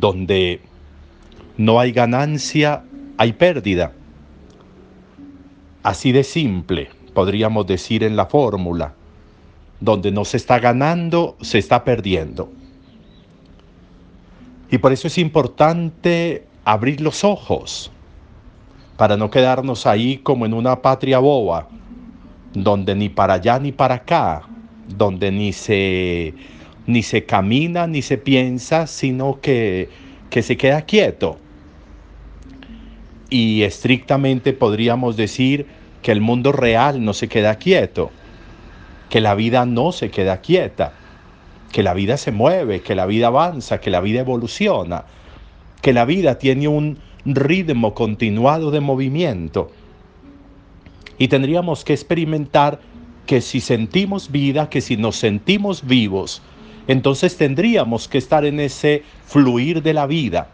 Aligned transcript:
donde 0.00 0.60
no 1.58 1.78
hay 1.78 1.92
ganancia, 1.92 2.82
hay 3.18 3.34
pérdida. 3.34 3.92
Así 5.82 6.10
de 6.10 6.24
simple, 6.24 6.88
podríamos 7.12 7.66
decir 7.66 8.02
en 8.02 8.16
la 8.16 8.26
fórmula, 8.26 8.94
donde 9.78 10.10
no 10.10 10.24
se 10.24 10.38
está 10.38 10.58
ganando, 10.58 11.36
se 11.42 11.58
está 11.58 11.84
perdiendo. 11.84 12.50
Y 14.70 14.78
por 14.78 14.92
eso 14.92 15.06
es 15.06 15.18
importante 15.18 16.46
abrir 16.64 17.00
los 17.00 17.24
ojos, 17.24 17.90
para 18.96 19.16
no 19.16 19.30
quedarnos 19.30 19.86
ahí 19.86 20.18
como 20.18 20.46
en 20.46 20.54
una 20.54 20.80
patria 20.80 21.18
boba, 21.18 21.68
donde 22.52 22.94
ni 22.94 23.08
para 23.08 23.34
allá 23.34 23.58
ni 23.58 23.72
para 23.72 23.96
acá, 23.96 24.42
donde 24.88 25.30
ni 25.30 25.52
se, 25.52 26.34
ni 26.90 27.02
se 27.02 27.24
camina 27.24 27.86
ni 27.86 28.02
se 28.02 28.18
piensa, 28.18 28.86
sino 28.86 29.40
que, 29.40 29.88
que 30.28 30.42
se 30.42 30.56
queda 30.56 30.82
quieto. 30.82 31.38
Y 33.30 33.62
estrictamente 33.62 34.52
podríamos 34.52 35.16
decir 35.16 35.66
que 36.02 36.12
el 36.12 36.20
mundo 36.20 36.52
real 36.52 37.04
no 37.04 37.12
se 37.12 37.28
queda 37.28 37.56
quieto, 37.56 38.10
que 39.08 39.20
la 39.20 39.34
vida 39.34 39.66
no 39.66 39.92
se 39.92 40.10
queda 40.10 40.40
quieta, 40.40 40.92
que 41.72 41.82
la 41.82 41.94
vida 41.94 42.16
se 42.16 42.32
mueve, 42.32 42.80
que 42.80 42.94
la 42.94 43.06
vida 43.06 43.28
avanza, 43.28 43.80
que 43.80 43.90
la 43.90 44.00
vida 44.00 44.20
evoluciona, 44.20 45.04
que 45.82 45.92
la 45.92 46.04
vida 46.04 46.38
tiene 46.38 46.68
un, 46.68 46.98
ritmo 47.24 47.92
continuado 47.92 48.70
de 48.70 48.80
movimiento. 48.80 49.70
Y 51.18 51.28
tendríamos 51.28 51.84
que 51.84 51.92
experimentar 51.92 52.80
que 53.26 53.42
si 53.42 53.60
sentimos 53.60 54.32
vida, 54.32 54.70
que 54.70 54.80
si 54.80 54.96
nos 54.96 55.16
sentimos 55.16 55.86
vivos, 55.86 56.40
entonces 56.86 57.36
tendríamos 57.36 58.08
que 58.08 58.18
estar 58.18 58.44
en 58.44 58.60
ese 58.60 59.02
fluir 59.26 59.82
de 59.82 59.94
la 59.94 60.06
vida, 60.06 60.48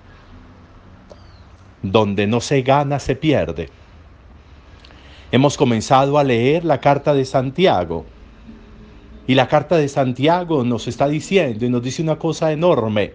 donde 1.83 2.27
no 2.27 2.41
se 2.41 2.62
gana, 2.62 2.98
se 2.98 3.16
pierde. 3.16 3.68
Hemos 5.33 5.56
comenzado 5.56 6.18
a 6.18 6.24
leer 6.24 6.64
la 6.64 6.80
carta 6.80 7.14
de 7.14 7.24
Santiago. 7.24 8.06
Y 9.27 9.34
la 9.34 9.48
carta 9.48 9.77
de 9.77 9.88
Santiago 9.88 10.62
nos 10.62 10.86
está 10.86 11.08
diciendo 11.08 11.64
y 11.66 11.68
nos 11.68 11.83
dice 11.83 12.02
una 12.02 12.16
cosa 12.16 12.52
enorme. 12.52 13.12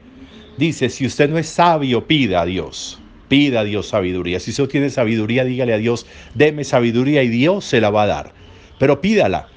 Dice, 0.58 0.90
si 0.90 1.06
usted 1.06 1.30
no 1.30 1.38
es 1.38 1.48
sabio, 1.48 2.06
pida 2.06 2.42
a 2.42 2.46
Dios. 2.46 3.00
Pida 3.30 3.62
a 3.62 3.64
Dios 3.64 3.88
sabiduría. 3.88 4.42
Si 4.42 4.52
usted 4.52 4.68
tiene 4.68 4.90
sabiduría, 4.90 5.46
dígale 5.46 5.74
a 5.74 5.78
Dios, 5.78 6.06
deme 6.34 6.66
sabiduría 6.66 7.24
y 7.24 7.30
Dios 7.30 7.64
se 7.64 7.80
la 7.80 7.90
va 7.90 8.04
a 8.04 8.08
dar. 8.08 8.34
Pero 8.78 9.00
pídala, 9.00 9.48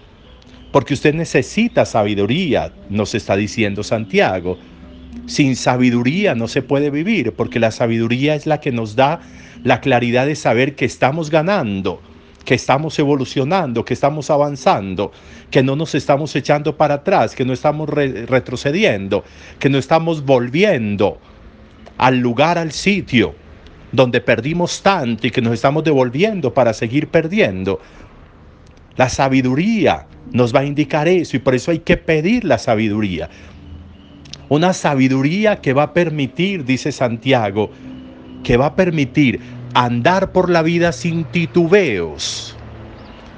porque 0.75 0.95
usted 0.95 1.15
necesita 1.15 1.85
sabiduría, 1.85 2.73
nos 2.91 3.15
está 3.15 3.37
diciendo 3.37 3.85
Santiago. 3.85 4.59
Sin 5.27 5.55
sabiduría 5.55 6.35
no 6.35 6.49
se 6.49 6.63
puede 6.63 6.91
vivir, 6.91 7.33
porque 7.33 7.61
la 7.61 7.71
sabiduría 7.71 8.35
es 8.35 8.45
la 8.45 8.59
que 8.59 8.73
nos 8.73 8.97
da 8.97 9.21
la 9.63 9.81
claridad 9.81 10.27
de 10.27 10.35
saber 10.35 10.75
que 10.75 10.85
estamos 10.85 11.31
ganando, 11.31 12.03
que 12.45 12.57
estamos 12.57 12.99
evolucionando, 12.99 13.85
que 13.85 13.95
estamos 13.95 14.31
avanzando, 14.31 15.13
que 15.49 15.63
no 15.63 15.77
nos 15.77 15.95
estamos 15.95 16.35
echando 16.35 16.77
para 16.77 16.95
atrás, 16.95 17.37
que 17.37 17.45
no 17.45 17.53
estamos 17.53 17.89
retrocediendo, 17.89 19.23
que 19.61 19.71
no 19.71 19.79
estamos 19.79 20.25
volviendo 20.25 21.21
al 21.99 22.19
lugar, 22.19 22.59
al 22.59 22.73
sitio 22.73 23.37
donde 23.93 24.21
perdimos 24.21 24.83
tanto 24.83 25.29
y 25.29 25.31
que 25.31 25.41
nos 25.41 25.55
estamos 25.55 25.85
devolviendo 25.85 26.53
para 26.53 26.73
seguir 26.73 27.07
perdiendo. 27.07 27.79
La 28.97 29.09
sabiduría 29.09 30.09
nos 30.33 30.55
va 30.55 30.61
a 30.61 30.65
indicar 30.65 31.09
eso 31.09 31.37
y 31.37 31.41
por 31.41 31.55
eso 31.55 31.71
hay 31.71 31.81
que 31.81 31.97
pedir 31.97 32.45
la 32.45 32.59
sabiduría. 32.59 33.31
Una 34.49 34.73
sabiduría 34.73 35.61
que 35.61 35.73
va 35.73 35.85
a 35.85 35.93
permitir, 35.95 36.65
dice 36.65 36.93
Santiago, 36.93 37.71
que 38.43 38.57
va 38.57 38.67
a 38.67 38.77
permitir 38.77 39.41
andar 39.75 40.33
por 40.33 40.51
la 40.51 40.63
vida 40.63 40.93
sin 40.93 41.25
titubeos. 41.25 42.57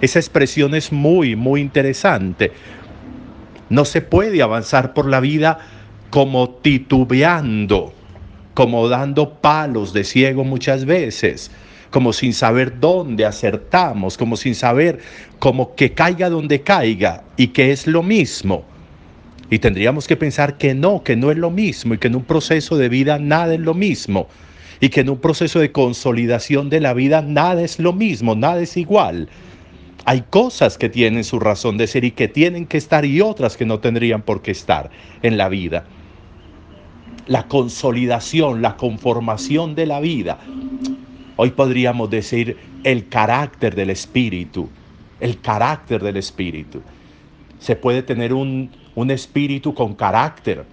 Esa 0.01 0.19
expresión 0.19 0.75
es 0.75 0.93
muy, 0.93 1.37
muy 1.37 1.61
interesante. 1.61 2.53
No 3.71 3.85
se 3.85 4.03
puede 4.03 4.43
avanzar 4.43 4.95
por 4.95 5.09
la 5.09 5.21
vida 5.21 5.59
como 6.11 6.51
titubeando 6.51 7.93
como 8.57 8.89
dando 8.89 9.35
palos 9.35 9.93
de 9.93 10.03
ciego 10.03 10.43
muchas 10.43 10.87
veces, 10.87 11.51
como 11.91 12.13
sin 12.13 12.33
saber 12.33 12.81
dónde 12.81 13.25
acertamos, 13.25 14.17
como 14.17 14.37
sin 14.37 14.55
saber 14.55 14.99
como 15.39 15.75
que 15.75 15.93
caiga 15.93 16.29
donde 16.29 16.63
caiga 16.63 17.25
y 17.37 17.49
que 17.49 17.73
es 17.73 17.87
lo 17.87 18.03
mismo. 18.03 18.65
Y 19.51 19.59
tendríamos 19.59 20.09
que 20.09 20.17
pensar 20.17 20.59
que 20.59 20.75
no, 20.75 21.03
que 21.03 21.17
no 21.17 21.31
es 21.31 21.37
lo 21.37 21.51
mismo 21.51 21.95
y 21.95 21.99
que 21.99 22.09
en 22.09 22.17
un 22.17 22.25
proceso 22.25 22.77
de 22.77 22.89
vida 22.89 23.19
nada 23.19 23.55
es 23.55 23.61
lo 23.61 23.75
mismo 23.75 24.29
y 24.81 24.89
que 24.89 25.01
en 25.01 25.11
un 25.11 25.19
proceso 25.19 25.61
de 25.61 25.73
consolidación 25.73 26.69
de 26.69 26.81
la 26.81 26.93
vida 26.93 27.23
nada 27.23 27.63
es 27.63 27.79
lo 27.79 27.93
mismo, 27.93 28.35
nada 28.35 28.61
es 28.61 28.77
igual. 28.77 29.29
Hay 30.05 30.25
cosas 30.31 30.79
que 30.79 30.89
tienen 30.89 31.25
su 31.25 31.41
razón 31.41 31.79
de 31.79 31.87
ser 31.87 32.05
y 32.05 32.11
que 32.11 32.29
tienen 32.29 32.67
que 32.67 32.79
estar 32.79 33.05
y 33.05 33.21
otras 33.21 33.57
que 33.57 33.67
no 33.67 33.81
tendrían 33.81 34.23
por 34.23 34.43
qué 34.43 34.51
estar 34.51 34.91
en 35.23 35.37
la 35.37 35.49
vida 35.49 35.85
la 37.27 37.49
consolidación, 37.49 38.63
la 38.63 38.77
conformación 38.77 39.75
de 39.75 39.87
la 39.87 40.01
vida. 40.01 40.39
Hoy 41.37 41.51
podríamos 41.51 42.09
decir 42.09 42.57
el 42.83 43.09
carácter 43.09 43.75
del 43.75 43.91
espíritu, 43.91 44.71
el 45.21 45.41
carácter 45.41 46.03
del 46.03 46.17
espíritu. 46.17 46.81
Se 47.59 47.77
puede 47.77 48.03
tener 48.03 48.33
un, 48.33 48.71
espíritu 49.11 49.75
con 49.75 49.95
carácter. 49.95 50.65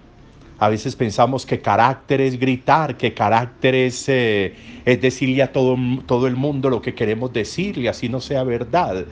A 0.58 0.70
veces 0.70 0.96
pensamos 0.96 1.44
que 1.44 1.60
carácter 1.60 2.22
es 2.22 2.38
gritar, 2.38 2.96
que 2.96 3.12
carácter 3.12 3.74
es, 3.74 4.08
eh, 4.08 4.54
es 4.86 5.00
decirle 5.00 5.42
a 5.42 5.52
todo, 5.52 5.76
todo 6.06 6.26
el 6.26 6.36
mundo 6.36 6.70
lo 6.70 6.80
que 6.80 6.94
queremos 6.94 7.32
decirle, 7.32 7.88
así 7.88 8.08
no 8.08 8.20
sea 8.20 8.44
verdad 8.44 9.04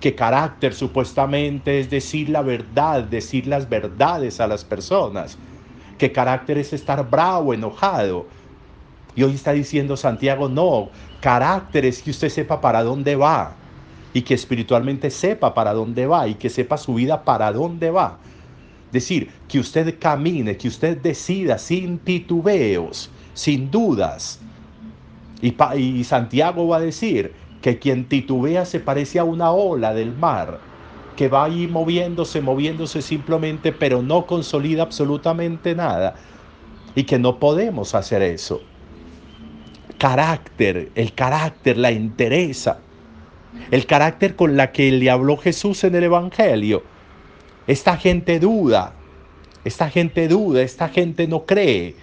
que 0.00 0.14
carácter 0.14 0.74
supuestamente 0.74 1.80
es 1.80 1.90
decir 1.90 2.28
la 2.28 2.42
verdad, 2.42 3.02
decir 3.02 3.46
las 3.46 3.68
verdades 3.68 4.40
a 4.40 4.46
las 4.46 4.64
personas 4.64 5.36
que 5.98 6.12
carácter 6.12 6.58
es 6.58 6.72
estar 6.72 7.08
bravo, 7.10 7.52
enojado. 7.52 8.26
Y 9.14 9.22
hoy 9.22 9.34
está 9.34 9.52
diciendo 9.52 9.96
Santiago, 9.96 10.48
no, 10.48 10.90
carácter 11.20 11.84
es 11.84 12.02
que 12.02 12.10
usted 12.10 12.28
sepa 12.28 12.60
para 12.60 12.82
dónde 12.82 13.16
va 13.16 13.56
y 14.12 14.22
que 14.22 14.34
espiritualmente 14.34 15.10
sepa 15.10 15.54
para 15.54 15.72
dónde 15.74 16.06
va 16.06 16.28
y 16.28 16.34
que 16.34 16.50
sepa 16.50 16.76
su 16.76 16.94
vida 16.94 17.24
para 17.24 17.52
dónde 17.52 17.90
va. 17.90 18.18
Decir, 18.92 19.30
que 19.48 19.58
usted 19.58 19.98
camine, 19.98 20.56
que 20.56 20.68
usted 20.68 20.98
decida 20.98 21.58
sin 21.58 21.98
titubeos, 21.98 23.10
sin 23.34 23.70
dudas. 23.70 24.40
Y, 25.42 25.54
y 25.76 26.04
Santiago 26.04 26.66
va 26.68 26.78
a 26.78 26.80
decir 26.80 27.34
que 27.60 27.78
quien 27.78 28.08
titubea 28.08 28.64
se 28.64 28.80
parece 28.80 29.18
a 29.18 29.24
una 29.24 29.50
ola 29.52 29.92
del 29.94 30.14
mar 30.14 30.68
que 31.18 31.28
va 31.28 31.44
ahí 31.46 31.66
moviéndose, 31.66 32.40
moviéndose 32.40 33.02
simplemente, 33.02 33.72
pero 33.72 34.02
no 34.02 34.24
consolida 34.24 34.84
absolutamente 34.84 35.74
nada. 35.74 36.14
Y 36.94 37.04
que 37.04 37.18
no 37.18 37.40
podemos 37.40 37.94
hacer 37.96 38.22
eso. 38.22 38.68
Carácter, 39.98 40.90
el 40.94 41.12
carácter, 41.12 41.76
la 41.76 41.92
interesa. 41.92 42.78
El 43.70 43.86
carácter 43.86 44.36
con 44.36 44.56
la 44.56 44.72
que 44.72 44.90
le 44.90 45.10
habló 45.10 45.36
Jesús 45.36 45.84
en 45.84 45.94
el 45.94 46.04
Evangelio. 46.04 46.82
Esta 47.66 47.96
gente 47.96 48.38
duda, 48.38 48.94
esta 49.64 49.90
gente 49.90 50.28
duda, 50.28 50.62
esta 50.62 50.88
gente 50.88 51.26
no 51.26 51.44
cree, 51.44 51.94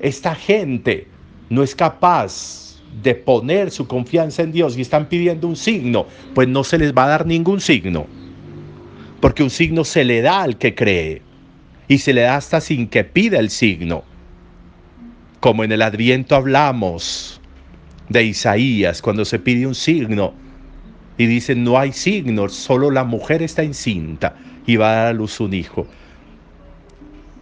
esta 0.00 0.34
gente 0.34 1.06
no 1.48 1.62
es 1.62 1.74
capaz 1.74 2.82
de 3.02 3.14
poner 3.14 3.70
su 3.70 3.86
confianza 3.86 4.42
en 4.42 4.52
Dios 4.52 4.76
y 4.76 4.82
están 4.82 5.08
pidiendo 5.08 5.48
un 5.48 5.56
signo, 5.56 6.06
pues 6.34 6.48
no 6.48 6.64
se 6.64 6.78
les 6.78 6.92
va 6.92 7.04
a 7.04 7.08
dar 7.08 7.26
ningún 7.26 7.60
signo 7.60 8.06
porque 9.24 9.42
un 9.42 9.48
signo 9.48 9.84
se 9.84 10.04
le 10.04 10.20
da 10.20 10.42
al 10.42 10.58
que 10.58 10.74
cree 10.74 11.22
y 11.88 11.96
se 11.96 12.12
le 12.12 12.20
da 12.20 12.36
hasta 12.36 12.60
sin 12.60 12.86
que 12.88 13.04
pida 13.04 13.38
el 13.38 13.48
signo. 13.48 14.04
Como 15.44 15.62
en 15.62 15.72
el 15.72 15.82
Adviento 15.82 16.36
hablamos 16.36 17.38
de 18.08 18.24
Isaías, 18.24 19.02
cuando 19.02 19.26
se 19.26 19.38
pide 19.38 19.66
un 19.66 19.74
signo 19.74 20.32
y 21.18 21.26
dicen 21.26 21.64
no 21.64 21.78
hay 21.78 21.92
signo, 21.92 22.48
solo 22.48 22.90
la 22.90 23.04
mujer 23.04 23.42
está 23.42 23.62
encinta 23.62 24.36
y 24.66 24.76
va 24.76 24.90
a 24.90 24.94
dar 24.94 25.06
a 25.08 25.12
luz 25.12 25.40
un 25.40 25.52
hijo. 25.52 25.86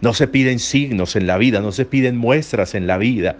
No 0.01 0.13
se 0.13 0.27
piden 0.27 0.59
signos 0.59 1.15
en 1.15 1.27
la 1.27 1.37
vida, 1.37 1.61
no 1.61 1.71
se 1.71 1.85
piden 1.85 2.17
muestras 2.17 2.75
en 2.75 2.87
la 2.87 2.97
vida. 2.97 3.37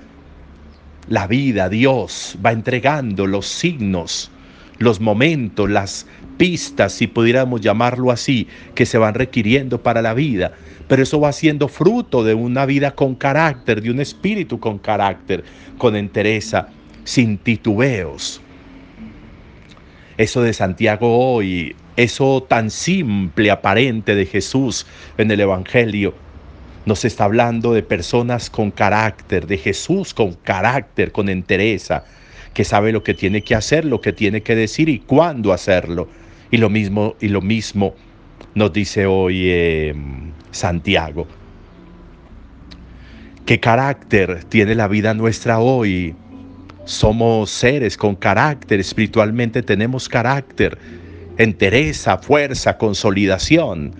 La 1.09 1.27
vida, 1.27 1.67
Dios 1.67 2.37
va 2.43 2.53
entregando 2.53 3.27
los 3.27 3.45
signos, 3.45 4.31
los 4.79 4.99
momentos, 4.99 5.69
las 5.69 6.07
pistas, 6.37 6.93
si 6.93 7.07
pudiéramos 7.07 7.61
llamarlo 7.61 8.11
así, 8.11 8.47
que 8.75 8.85
se 8.85 8.97
van 8.97 9.13
requiriendo 9.13 9.81
para 9.81 10.01
la 10.01 10.13
vida. 10.13 10.53
Pero 10.87 11.03
eso 11.03 11.19
va 11.19 11.31
siendo 11.31 11.67
fruto 11.67 12.23
de 12.23 12.33
una 12.33 12.65
vida 12.65 12.91
con 12.91 13.15
carácter, 13.15 13.81
de 13.81 13.91
un 13.91 13.99
espíritu 13.99 14.59
con 14.59 14.79
carácter, 14.79 15.43
con 15.77 15.95
entereza, 15.95 16.67
sin 17.03 17.37
titubeos. 17.37 18.41
Eso 20.17 20.41
de 20.41 20.53
Santiago 20.53 21.17
hoy, 21.17 21.75
eso 21.95 22.43
tan 22.47 22.69
simple, 22.69 23.51
aparente 23.51 24.15
de 24.15 24.25
Jesús 24.25 24.85
en 25.17 25.31
el 25.31 25.39
Evangelio, 25.41 26.15
Nos 26.85 27.05
está 27.05 27.23
hablando 27.23 27.71
de 27.71 27.81
personas 27.81 28.49
con 28.49 28.69
carácter, 28.69 29.47
de 29.47 29.57
Jesús 29.57 30.13
con 30.13 30.33
carácter, 30.33 31.13
con 31.13 31.29
entereza, 31.29 32.03
que 32.53 32.63
sabe 32.63 32.91
lo 32.91 33.03
que 33.03 33.13
tiene 33.13 33.41
que 33.41 33.55
hacer, 33.55 33.85
lo 33.85 34.01
que 34.01 34.13
tiene 34.13 34.41
que 34.41 34.55
decir 34.55 34.89
y 34.89 34.99
cuándo 34.99 35.53
hacerlo. 35.53 36.07
Y 36.51 36.57
lo 36.57 36.69
mismo, 36.69 37.15
y 37.19 37.29
lo 37.29 37.41
mismo 37.41 37.95
nos 38.53 38.71
dice 38.71 39.05
hoy 39.05 39.49
eh, 39.49 39.95
Santiago. 40.51 41.27
¿Qué 43.45 43.59
carácter 43.59 44.43
tiene 44.45 44.75
la 44.75 44.87
vida 44.87 45.13
nuestra 45.13 45.59
hoy? 45.59 46.15
Somos 46.85 47.49
seres 47.49 47.97
con 47.97 48.15
carácter, 48.15 48.79
espiritualmente 48.79 49.63
tenemos 49.63 50.07
carácter, 50.07 50.77
entereza, 51.37 52.17
fuerza, 52.17 52.77
consolidación. 52.77 53.93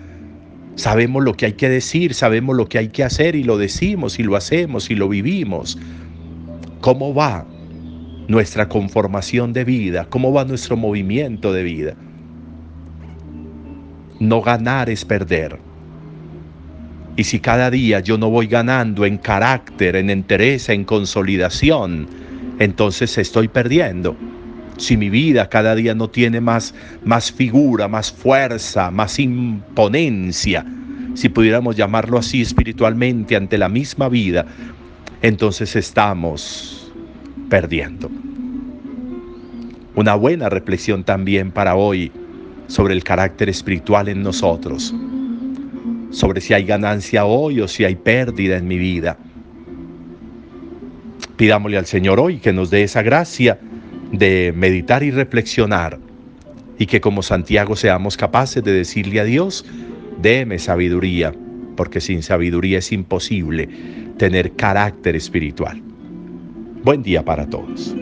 Sabemos 0.76 1.24
lo 1.24 1.34
que 1.34 1.46
hay 1.46 1.52
que 1.54 1.68
decir, 1.68 2.14
sabemos 2.14 2.56
lo 2.56 2.68
que 2.68 2.78
hay 2.78 2.88
que 2.88 3.04
hacer 3.04 3.34
y 3.36 3.44
lo 3.44 3.58
decimos 3.58 4.18
y 4.18 4.22
lo 4.22 4.36
hacemos 4.36 4.90
y 4.90 4.94
lo 4.94 5.08
vivimos. 5.08 5.78
¿Cómo 6.80 7.14
va 7.14 7.46
nuestra 8.28 8.68
conformación 8.68 9.52
de 9.52 9.64
vida? 9.64 10.06
¿Cómo 10.08 10.32
va 10.32 10.44
nuestro 10.44 10.76
movimiento 10.76 11.52
de 11.52 11.62
vida? 11.62 11.94
No 14.20 14.40
ganar 14.42 14.88
es 14.90 15.04
perder. 15.04 15.58
Y 17.16 17.24
si 17.24 17.38
cada 17.38 17.70
día 17.70 18.00
yo 18.00 18.18
no 18.18 18.30
voy 18.30 18.46
ganando 18.46 19.04
en 19.04 19.18
carácter, 19.18 19.96
en 19.96 20.10
entereza, 20.10 20.72
en 20.72 20.84
consolidación, 20.84 22.08
entonces 22.58 23.16
estoy 23.18 23.48
perdiendo. 23.48 24.16
Si 24.76 24.96
mi 24.96 25.08
vida 25.10 25.48
cada 25.48 25.76
día 25.76 25.94
no 25.94 26.10
tiene 26.10 26.40
más, 26.40 26.74
más 27.04 27.30
figura, 27.30 27.86
más 27.86 28.10
fuerza, 28.10 28.90
más 28.90 29.20
imponencia, 29.20 30.64
si 31.14 31.28
pudiéramos 31.28 31.76
llamarlo 31.76 32.18
así 32.18 32.42
espiritualmente 32.42 33.36
ante 33.36 33.56
la 33.56 33.68
misma 33.68 34.08
vida, 34.08 34.44
entonces 35.22 35.76
estamos 35.76 36.83
perdiendo. 37.54 38.10
Una 39.94 40.16
buena 40.16 40.48
reflexión 40.48 41.04
también 41.04 41.52
para 41.52 41.76
hoy 41.76 42.10
sobre 42.66 42.94
el 42.94 43.04
carácter 43.04 43.48
espiritual 43.48 44.08
en 44.08 44.24
nosotros, 44.24 44.92
sobre 46.10 46.40
si 46.40 46.52
hay 46.52 46.64
ganancia 46.64 47.26
hoy 47.26 47.60
o 47.60 47.68
si 47.68 47.84
hay 47.84 47.94
pérdida 47.94 48.56
en 48.56 48.66
mi 48.66 48.76
vida. 48.76 49.16
Pidámosle 51.36 51.78
al 51.78 51.86
Señor 51.86 52.18
hoy 52.18 52.38
que 52.38 52.52
nos 52.52 52.70
dé 52.70 52.82
esa 52.82 53.02
gracia 53.02 53.60
de 54.10 54.52
meditar 54.56 55.04
y 55.04 55.12
reflexionar 55.12 56.00
y 56.76 56.86
que 56.86 57.00
como 57.00 57.22
Santiago 57.22 57.76
seamos 57.76 58.16
capaces 58.16 58.64
de 58.64 58.72
decirle 58.72 59.20
a 59.20 59.24
Dios, 59.24 59.64
déme 60.20 60.58
sabiduría, 60.58 61.32
porque 61.76 62.00
sin 62.00 62.24
sabiduría 62.24 62.78
es 62.78 62.90
imposible 62.90 63.68
tener 64.18 64.56
carácter 64.56 65.14
espiritual. 65.14 65.93
Buen 66.84 67.02
día 67.02 67.24
para 67.24 67.48
todos. 67.48 67.96